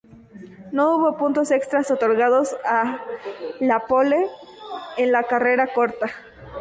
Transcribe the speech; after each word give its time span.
No 0.71 0.95
hubo 0.97 1.15
puntos 1.15 1.51
extras 1.51 1.91
otorgados 1.91 2.55
a 2.65 3.05
la 3.59 3.81
"pole" 3.85 4.17
en 4.97 5.11
la 5.11 5.25
carrera 5.27 5.71
corta. 5.75 6.09